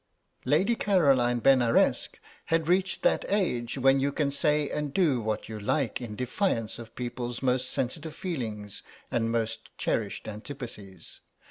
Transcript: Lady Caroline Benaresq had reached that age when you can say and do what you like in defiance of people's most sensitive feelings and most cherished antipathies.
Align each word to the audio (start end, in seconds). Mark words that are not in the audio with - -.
Lady 0.45 0.73
Caroline 0.75 1.39
Benaresq 1.39 2.15
had 2.45 2.67
reached 2.67 3.03
that 3.03 3.23
age 3.29 3.77
when 3.77 3.99
you 3.99 4.11
can 4.11 4.31
say 4.31 4.67
and 4.67 4.95
do 4.95 5.21
what 5.21 5.47
you 5.47 5.59
like 5.59 6.01
in 6.01 6.15
defiance 6.15 6.79
of 6.79 6.95
people's 6.95 7.43
most 7.43 7.69
sensitive 7.69 8.15
feelings 8.15 8.81
and 9.11 9.31
most 9.31 9.69
cherished 9.77 10.27
antipathies. 10.27 11.21